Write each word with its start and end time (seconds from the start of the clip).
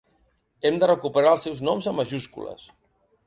Hem 0.69 0.77
de 0.83 0.87
recuperar 0.91 1.35
els 1.37 1.45
seus 1.47 1.61
noms 1.69 1.89
amb 1.91 2.03
majúscules. 2.03 2.67